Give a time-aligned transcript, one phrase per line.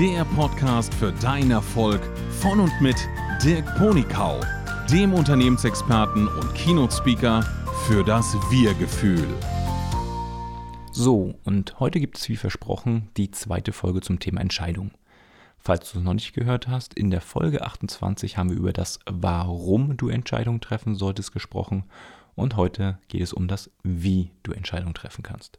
[0.00, 2.00] der Podcast für deinen Erfolg
[2.40, 2.96] von und mit
[3.44, 4.40] Dirk Ponikau,
[4.90, 7.42] dem Unternehmensexperten und Keynote-Speaker
[7.86, 9.28] für das Wir-Gefühl.
[10.90, 14.92] So, und heute gibt es wie versprochen die zweite Folge zum Thema Entscheidung.
[15.58, 19.00] Falls du es noch nicht gehört hast, in der Folge 28 haben wir über das
[19.04, 21.84] Warum du Entscheidungen treffen solltest gesprochen
[22.34, 25.58] und heute geht es um das Wie du Entscheidungen treffen kannst.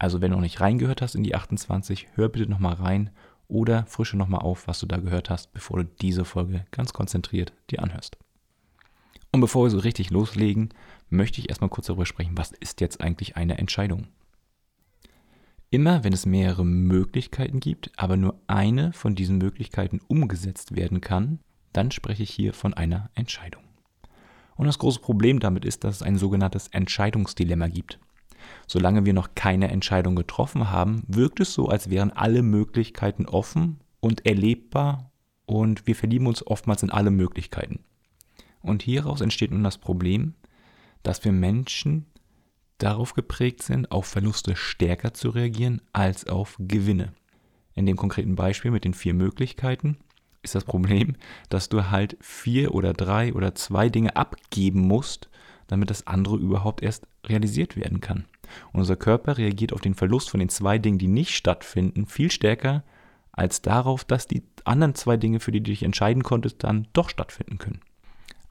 [0.00, 3.10] Also wenn du noch nicht reingehört hast in die 28, hör bitte nochmal rein
[3.50, 7.52] oder frische nochmal auf, was du da gehört hast, bevor du diese Folge ganz konzentriert
[7.70, 8.16] dir anhörst.
[9.32, 10.70] Und bevor wir so richtig loslegen,
[11.08, 14.08] möchte ich erstmal kurz darüber sprechen, was ist jetzt eigentlich eine Entscheidung?
[15.70, 21.38] Immer wenn es mehrere Möglichkeiten gibt, aber nur eine von diesen Möglichkeiten umgesetzt werden kann,
[21.72, 23.62] dann spreche ich hier von einer Entscheidung.
[24.56, 28.00] Und das große Problem damit ist, dass es ein sogenanntes Entscheidungsdilemma gibt.
[28.66, 33.80] Solange wir noch keine Entscheidung getroffen haben, wirkt es so, als wären alle Möglichkeiten offen
[34.00, 35.10] und erlebbar
[35.46, 37.80] und wir verlieben uns oftmals in alle Möglichkeiten.
[38.62, 40.34] Und hieraus entsteht nun das Problem,
[41.02, 42.06] dass wir Menschen
[42.78, 47.12] darauf geprägt sind, auf Verluste stärker zu reagieren als auf Gewinne.
[47.74, 49.98] In dem konkreten Beispiel mit den vier Möglichkeiten
[50.42, 51.16] ist das Problem,
[51.48, 55.28] dass du halt vier oder drei oder zwei Dinge abgeben musst,
[55.66, 58.24] damit das andere überhaupt erst realisiert werden kann.
[58.72, 62.30] Und unser Körper reagiert auf den Verlust von den zwei Dingen, die nicht stattfinden, viel
[62.30, 62.84] stärker
[63.32, 67.08] als darauf, dass die anderen zwei Dinge, für die du dich entscheiden konntest, dann doch
[67.08, 67.80] stattfinden können.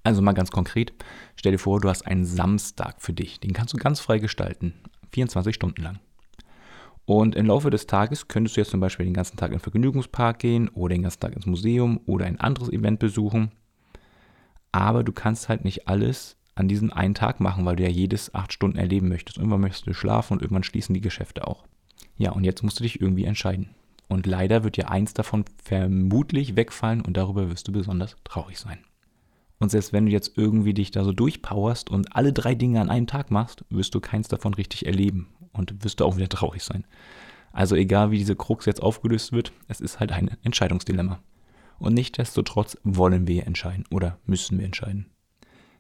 [0.04, 0.94] Also mal ganz konkret,
[1.36, 3.40] stell dir vor, du hast einen Samstag für dich.
[3.40, 4.74] Den kannst du ganz frei gestalten,
[5.12, 6.00] 24 Stunden lang.
[7.06, 9.62] Und im Laufe des Tages könntest du jetzt zum Beispiel den ganzen Tag in den
[9.62, 13.52] Vergnügungspark gehen oder den ganzen Tag ins Museum oder ein anderes Event besuchen.
[14.72, 18.34] Aber du kannst halt nicht alles an diesem einen Tag machen, weil du ja jedes
[18.36, 19.38] acht Stunden erleben möchtest.
[19.38, 21.66] Irgendwann möchtest du schlafen und irgendwann schließen die Geschäfte auch.
[22.18, 23.70] Ja, und jetzt musst du dich irgendwie entscheiden.
[24.10, 28.80] Und leider wird dir eins davon vermutlich wegfallen und darüber wirst du besonders traurig sein.
[29.60, 32.90] Und selbst wenn du jetzt irgendwie dich da so durchpowerst und alle drei Dinge an
[32.90, 36.64] einem Tag machst, wirst du keins davon richtig erleben und wirst du auch wieder traurig
[36.64, 36.86] sein.
[37.52, 41.20] Also egal wie diese Krux jetzt aufgelöst wird, es ist halt ein Entscheidungsdilemma.
[41.78, 45.08] Und nichtdestotrotz wollen wir entscheiden oder müssen wir entscheiden.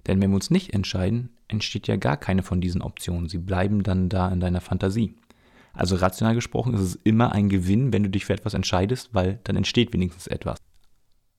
[0.07, 3.29] Denn wenn wir uns nicht entscheiden, entsteht ja gar keine von diesen Optionen.
[3.29, 5.15] Sie bleiben dann da in deiner Fantasie.
[5.73, 9.39] Also rational gesprochen ist es immer ein Gewinn, wenn du dich für etwas entscheidest, weil
[9.43, 10.57] dann entsteht wenigstens etwas.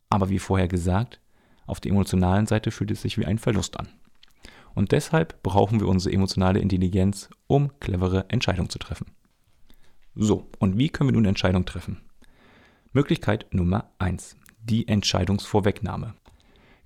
[0.08, 1.20] Aber wie vorher gesagt,
[1.66, 3.88] auf der emotionalen Seite fühlt es sich wie ein Verlust an.
[4.74, 9.06] Und deshalb brauchen wir unsere emotionale Intelligenz, um clevere Entscheidungen zu treffen.
[10.14, 12.00] So, und wie können wir nun Entscheidungen treffen?
[12.92, 14.36] Möglichkeit Nummer 1.
[14.62, 16.14] Die Entscheidungsvorwegnahme.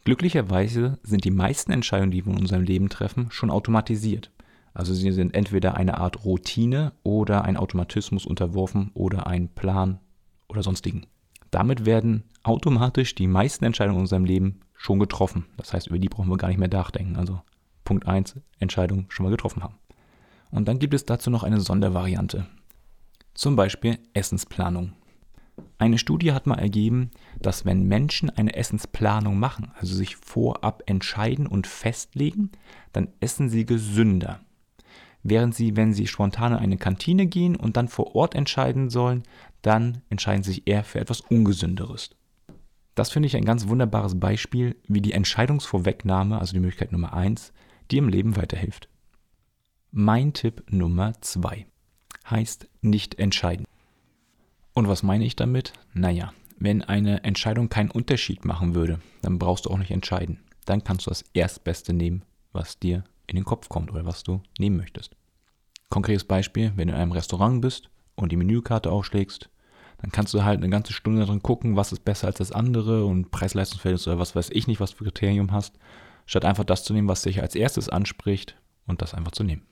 [0.04, 4.30] Glücklicherweise sind die meisten Entscheidungen, die wir in unserem Leben treffen, schon automatisiert.
[4.74, 10.00] Also sie sind entweder eine Art Routine oder ein Automatismus unterworfen oder ein Plan
[10.48, 11.06] oder sonstigen.
[11.50, 15.46] Damit werden automatisch die meisten Entscheidungen in unserem Leben schon getroffen.
[15.56, 17.16] Das heißt, über die brauchen wir gar nicht mehr nachdenken.
[17.16, 17.40] Also
[17.84, 19.76] Punkt 1, Entscheidung schon mal getroffen haben.
[20.50, 22.46] Und dann gibt es dazu noch eine Sondervariante.
[23.32, 24.92] Zum Beispiel Essensplanung.
[25.78, 27.10] Eine Studie hat mal ergeben,
[27.40, 32.52] dass wenn Menschen eine Essensplanung machen, also sich vorab entscheiden und festlegen,
[32.92, 34.40] dann essen sie gesünder.
[35.22, 39.22] Während sie, wenn sie spontan in eine Kantine gehen und dann vor Ort entscheiden sollen,
[39.62, 42.10] dann entscheiden sie sich eher für etwas Ungesünderes.
[42.94, 47.52] Das finde ich ein ganz wunderbares Beispiel, wie die Entscheidungsvorwegnahme, also die Möglichkeit Nummer 1,
[47.90, 48.88] dir im Leben weiterhilft.
[49.90, 51.66] Mein Tipp Nummer 2
[52.30, 53.66] heißt nicht entscheiden.
[54.74, 55.72] Und was meine ich damit?
[55.92, 60.40] Naja, wenn eine Entscheidung keinen Unterschied machen würde, dann brauchst du auch nicht entscheiden.
[60.66, 64.42] Dann kannst du das Erstbeste nehmen, was dir in den Kopf kommt oder was du
[64.58, 65.16] nehmen möchtest.
[65.90, 69.48] Konkretes Beispiel, wenn du in einem Restaurant bist und die Menükarte aufschlägst,
[69.98, 73.04] dann kannst du halt eine ganze Stunde drin gucken, was ist besser als das andere
[73.04, 75.78] und Preis-Leistungsverhältnis oder was weiß ich nicht, was für Kriterium hast,
[76.26, 78.56] statt einfach das zu nehmen, was dich als erstes anspricht
[78.86, 79.62] und das einfach zu nehmen.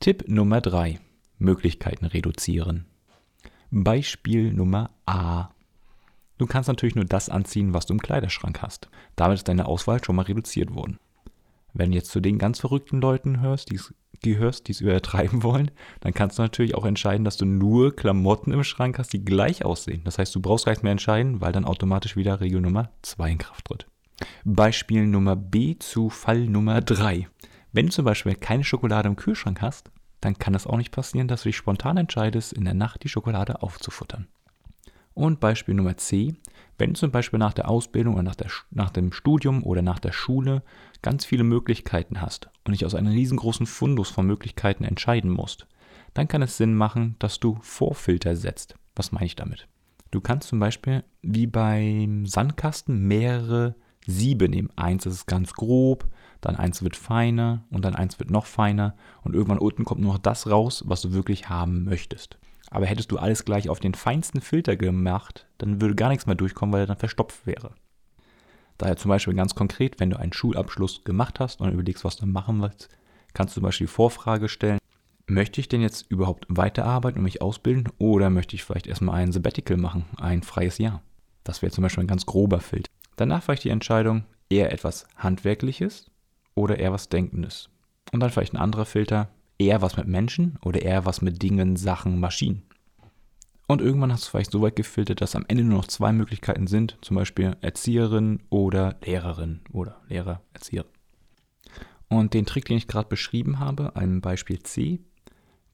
[0.00, 0.98] Tipp Nummer 3.
[1.38, 2.86] Möglichkeiten reduzieren.
[3.70, 5.48] Beispiel Nummer A.
[6.38, 8.88] Du kannst natürlich nur das anziehen, was du im Kleiderschrank hast.
[9.16, 10.98] Damit ist deine Auswahl schon mal reduziert worden.
[11.74, 13.80] Wenn du jetzt zu den ganz verrückten Leuten hörst, die
[14.22, 15.70] gehörst, die es übertreiben wollen,
[16.00, 19.64] dann kannst du natürlich auch entscheiden, dass du nur Klamotten im Schrank hast, die gleich
[19.64, 20.02] aussehen.
[20.04, 23.30] Das heißt, du brauchst gar nicht mehr entscheiden, weil dann automatisch wieder Regel Nummer 2
[23.30, 23.86] in Kraft tritt.
[24.44, 27.28] Beispiel Nummer B zu Fall Nummer 3.
[27.72, 31.28] Wenn du zum Beispiel keine Schokolade im Kühlschrank hast, dann kann es auch nicht passieren,
[31.28, 34.26] dass du dich spontan entscheidest, in der Nacht die Schokolade aufzufuttern.
[35.14, 36.36] Und Beispiel Nummer C,
[36.78, 39.98] wenn du zum Beispiel nach der Ausbildung oder nach, der, nach dem Studium oder nach
[39.98, 40.62] der Schule
[41.02, 45.66] ganz viele Möglichkeiten hast und dich aus einem riesengroßen Fundus von Möglichkeiten entscheiden musst,
[46.14, 48.76] dann kann es Sinn machen, dass du Vorfilter setzt.
[48.94, 49.66] Was meine ich damit?
[50.10, 53.74] Du kannst zum Beispiel wie beim Sandkasten mehrere
[54.06, 54.70] Siebe nehmen.
[54.76, 56.08] Eins ist ganz grob,
[56.40, 60.12] dann eins wird feiner und dann eins wird noch feiner und irgendwann unten kommt nur
[60.12, 62.38] noch das raus, was du wirklich haben möchtest.
[62.70, 66.34] Aber hättest du alles gleich auf den feinsten Filter gemacht, dann würde gar nichts mehr
[66.34, 67.74] durchkommen, weil er dann verstopft wäre.
[68.76, 72.26] Daher zum Beispiel ganz konkret, wenn du einen Schulabschluss gemacht hast und überlegst, was du
[72.26, 72.88] machen willst,
[73.34, 74.78] kannst du zum Beispiel die Vorfrage stellen,
[75.26, 79.32] möchte ich denn jetzt überhaupt weiterarbeiten und mich ausbilden oder möchte ich vielleicht erstmal ein
[79.32, 81.02] Sabbatical machen, ein freies Jahr?
[81.42, 82.90] Das wäre zum Beispiel ein ganz grober Filter.
[83.16, 86.10] Danach vielleicht die Entscheidung, eher etwas Handwerkliches
[86.58, 87.70] oder eher was Denkendes.
[88.12, 89.28] Und dann vielleicht ein anderer Filter,
[89.58, 92.62] eher was mit Menschen oder eher was mit Dingen, Sachen, Maschinen.
[93.66, 96.66] Und irgendwann hast du vielleicht so weit gefiltert, dass am Ende nur noch zwei Möglichkeiten
[96.66, 100.90] sind, zum Beispiel Erzieherin oder Lehrerin oder Lehrer, Erzieherin.
[102.08, 105.00] Und den Trick, den ich gerade beschrieben habe, einem Beispiel C,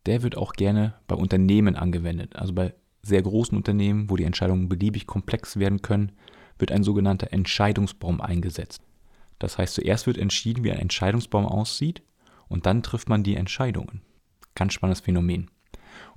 [0.07, 2.35] der wird auch gerne bei Unternehmen angewendet.
[2.35, 6.13] Also bei sehr großen Unternehmen, wo die Entscheidungen beliebig komplex werden können,
[6.59, 8.83] wird ein sogenannter Entscheidungsbaum eingesetzt.
[9.39, 12.03] Das heißt, zuerst wird entschieden, wie ein Entscheidungsbaum aussieht
[12.49, 14.03] und dann trifft man die Entscheidungen.
[14.55, 15.51] Ganz spannendes Phänomen.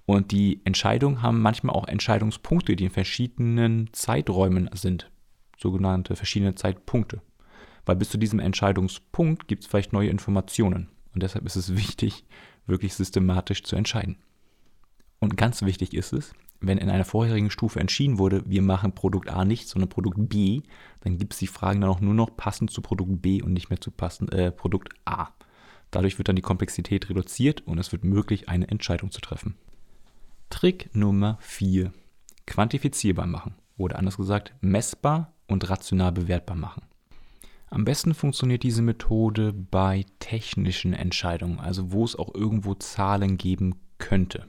[0.05, 5.11] Und die Entscheidungen haben manchmal auch Entscheidungspunkte, die in verschiedenen Zeiträumen sind.
[5.57, 7.21] Sogenannte verschiedene Zeitpunkte.
[7.85, 10.89] Weil bis zu diesem Entscheidungspunkt gibt es vielleicht neue Informationen.
[11.13, 12.23] Und deshalb ist es wichtig,
[12.65, 14.17] wirklich systematisch zu entscheiden.
[15.19, 19.29] Und ganz wichtig ist es, wenn in einer vorherigen Stufe entschieden wurde, wir machen Produkt
[19.29, 20.61] A nicht, sondern Produkt B,
[21.01, 23.69] dann gibt es die Fragen dann auch nur noch passend zu Produkt B und nicht
[23.69, 25.29] mehr zu passend, äh, Produkt A.
[25.91, 29.55] Dadurch wird dann die Komplexität reduziert und es wird möglich, eine Entscheidung zu treffen.
[30.49, 31.93] Trick Nummer 4.
[32.45, 36.83] Quantifizierbar machen oder anders gesagt messbar und rational bewertbar machen.
[37.69, 43.75] Am besten funktioniert diese Methode bei technischen Entscheidungen, also wo es auch irgendwo Zahlen geben
[43.97, 44.47] könnte.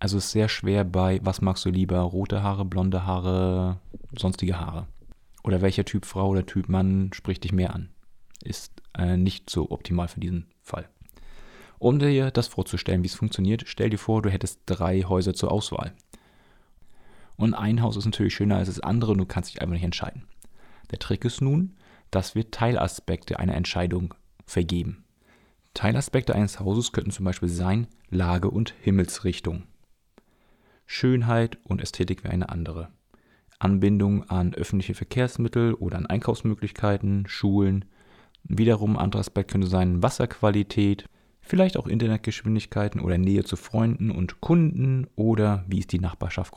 [0.00, 3.78] Also ist sehr schwer bei, was magst du lieber, rote Haare, blonde Haare,
[4.16, 4.86] sonstige Haare.
[5.44, 7.90] Oder welcher Typ Frau oder Typ Mann spricht dich mehr an.
[8.42, 10.88] Ist äh, nicht so optimal für diesen Fall.
[11.78, 15.52] Um dir das vorzustellen, wie es funktioniert, stell dir vor, du hättest drei Häuser zur
[15.52, 15.92] Auswahl.
[17.36, 19.84] Und ein Haus ist natürlich schöner als das andere und du kannst dich einfach nicht
[19.84, 20.24] entscheiden.
[20.90, 21.76] Der Trick ist nun,
[22.10, 24.14] dass wir Teilaspekte einer Entscheidung
[24.46, 25.04] vergeben.
[25.74, 29.64] Teilaspekte eines Hauses könnten zum Beispiel sein Lage und Himmelsrichtung.
[30.92, 32.88] Schönheit und Ästhetik wäre eine andere.
[33.60, 37.84] Anbindung an öffentliche Verkehrsmittel oder an Einkaufsmöglichkeiten, Schulen.
[38.42, 41.04] Wiederum ein anderer Aspekt könnte sein Wasserqualität,
[41.42, 46.52] vielleicht auch Internetgeschwindigkeiten oder Nähe zu Freunden und Kunden oder wie ist die Nachbarschaft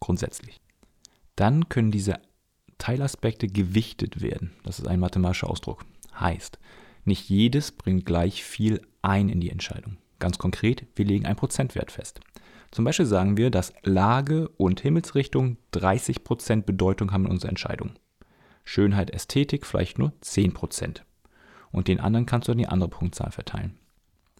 [0.00, 0.60] grundsätzlich.
[1.34, 2.20] Dann können diese
[2.76, 4.52] Teilaspekte gewichtet werden.
[4.64, 5.86] Das ist ein mathematischer Ausdruck.
[6.20, 6.58] Heißt,
[7.06, 9.96] nicht jedes bringt gleich viel ein in die Entscheidung.
[10.18, 12.20] Ganz konkret, wir legen einen Prozentwert fest.
[12.72, 17.92] Zum Beispiel sagen wir, dass Lage und Himmelsrichtung 30% Bedeutung haben in unserer Entscheidung.
[18.64, 21.02] Schönheit, Ästhetik vielleicht nur 10%.
[21.70, 23.78] Und den anderen kannst du an die andere Punktzahl verteilen.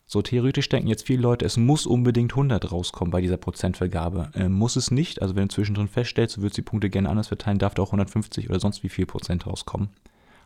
[0.06, 4.30] So theoretisch denken jetzt viele Leute, es muss unbedingt 100 rauskommen bei dieser Prozentvergabe.
[4.34, 5.20] Äh, muss es nicht.
[5.20, 7.88] Also wenn du zwischendrin feststellst, du würdest die Punkte gerne anders verteilen, darf da auch
[7.88, 9.90] 150 oder sonst wie viel Prozent rauskommen.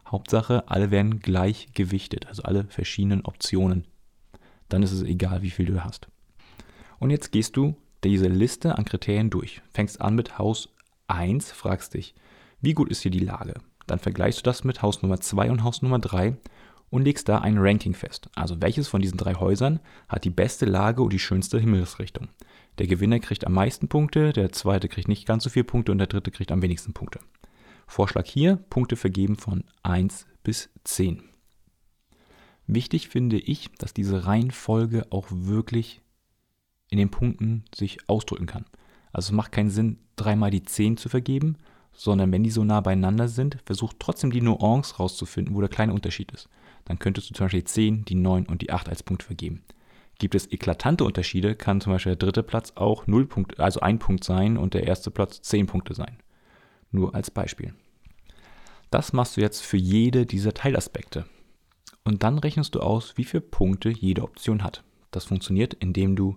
[0.09, 3.87] Hauptsache, alle werden gleich gewichtet, also alle verschiedenen Optionen.
[4.69, 6.09] Dann ist es egal, wie viel du hast.
[6.99, 9.63] Und jetzt gehst du diese Liste an Kriterien durch.
[9.73, 10.69] Fängst an mit Haus
[11.09, 12.15] 1, fragst dich,
[12.61, 13.55] wie gut ist hier die Lage?
[13.87, 16.37] Dann vergleichst du das mit Haus Nummer 2 und Haus Nummer 3
[16.91, 18.29] und legst da ein Ranking fest.
[18.35, 22.29] Also welches von diesen drei Häusern hat die beste Lage und die schönste Himmelsrichtung.
[22.79, 25.99] Der Gewinner kriegt am meisten Punkte, der zweite kriegt nicht ganz so viele Punkte und
[25.99, 27.21] der dritte kriegt am wenigsten Punkte.
[27.87, 31.23] Vorschlag hier, Punkte vergeben von 1 bis 10.
[32.67, 36.03] Wichtig finde ich, dass diese Reihenfolge auch wirklich
[36.89, 38.65] in den Punkten sich ausdrücken kann.
[39.13, 41.57] Also es macht keinen Sinn, dreimal die 10 zu vergeben,
[41.93, 45.93] sondern wenn die so nah beieinander sind, versucht trotzdem die Nuance rauszufinden, wo der kleine
[45.93, 46.49] Unterschied ist.
[46.85, 49.63] Dann könntest du zum Beispiel die 10, die 9 und die 8 als Punkt vergeben.
[50.19, 53.99] Gibt es eklatante Unterschiede, kann zum Beispiel der dritte Platz auch 0 Punkt, also ein
[53.99, 56.19] Punkt sein und der erste Platz 10 Punkte sein.
[56.91, 57.75] Nur als Beispiel.
[58.91, 61.27] Das machst du jetzt für jede dieser Teilaspekte.
[62.05, 64.85] Und dann rechnest du aus, wie viele Punkte jede Option hat.
[65.11, 66.37] Das funktioniert, indem du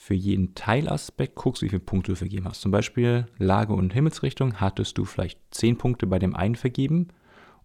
[0.00, 2.60] für jeden Teilaspekt guckst, wie viele Punkte du vergeben hast.
[2.60, 7.08] Zum Beispiel Lage und Himmelsrichtung hattest du vielleicht 10 Punkte bei dem einen vergeben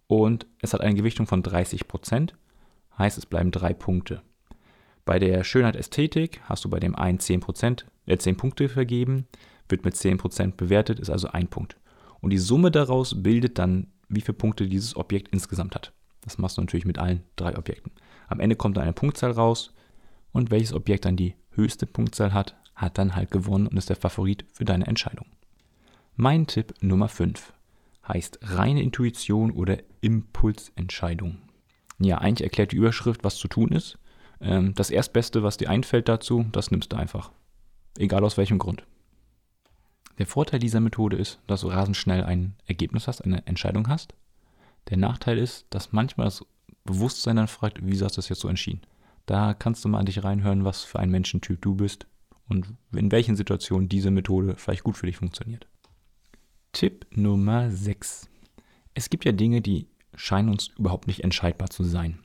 [0.08, 2.34] und es hat eine Gewichtung von 30 Prozent,
[2.98, 4.20] heißt es bleiben 3 Punkte.
[5.04, 9.28] Bei der Schönheit Ästhetik hast du bei dem einen 10, Prozent, äh 10 Punkte vergeben,
[9.68, 11.76] wird mit 10 Prozent bewertet, ist also ein Punkt.
[12.20, 15.92] Und die Summe daraus bildet dann, wie viele Punkte dieses Objekt insgesamt hat.
[16.22, 17.92] Das machst du natürlich mit allen drei Objekten.
[18.26, 19.72] Am Ende kommt da eine Punktzahl raus
[20.32, 23.96] und welches Objekt dann die höchste Punktzahl hat, hat dann halt gewonnen und ist der
[23.96, 25.26] Favorit für deine Entscheidung.
[26.16, 27.52] Mein Tipp Nummer 5
[28.06, 31.38] heißt reine Intuition oder Impulsentscheidung.
[31.98, 33.98] Ja, eigentlich erklärt die Überschrift, was zu tun ist.
[34.40, 37.32] Ähm, das Erstbeste, was dir einfällt dazu, das nimmst du einfach.
[37.96, 38.84] Egal aus welchem Grund.
[40.18, 44.14] Der Vorteil dieser Methode ist, dass du rasend schnell ein Ergebnis hast, eine Entscheidung hast.
[44.90, 46.44] Der Nachteil ist, dass manchmal das
[46.84, 48.82] Bewusstsein dann fragt, wieso hast du das jetzt so entschieden?
[49.26, 52.06] Da kannst du mal an dich reinhören, was für ein Menschentyp du bist
[52.48, 55.66] und in welchen Situationen diese Methode vielleicht gut für dich funktioniert.
[56.72, 58.28] Tipp Nummer 6.
[58.94, 62.18] Es gibt ja Dinge, die scheinen uns überhaupt nicht entscheidbar zu sein.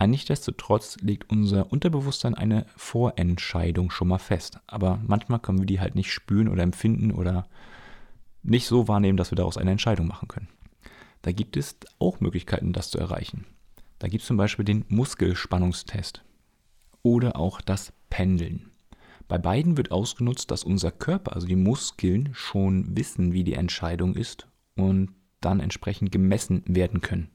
[0.00, 4.58] Nichtsdestotrotz legt unser Unterbewusstsein eine Vorentscheidung schon mal fest.
[4.66, 7.46] Aber manchmal können wir die halt nicht spüren oder empfinden oder
[8.42, 10.48] nicht so wahrnehmen, dass wir daraus eine Entscheidung machen können.
[11.22, 13.46] Da gibt es auch Möglichkeiten, das zu erreichen.
[14.02, 16.24] Da gibt es zum Beispiel den Muskelspannungstest
[17.02, 18.72] oder auch das Pendeln.
[19.28, 24.16] Bei beiden wird ausgenutzt, dass unser Körper, also die Muskeln, schon wissen, wie die Entscheidung
[24.16, 27.30] ist und dann entsprechend gemessen werden können.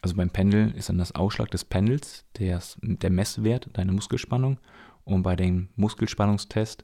[0.00, 4.58] Also beim Pendel ist dann das Ausschlag des Pendels der, der Messwert deiner Muskelspannung.
[5.04, 6.82] Und bei dem Muskelspannungstest